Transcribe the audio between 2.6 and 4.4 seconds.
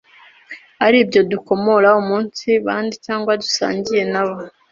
bandi cyangwa dusangiye n,abo.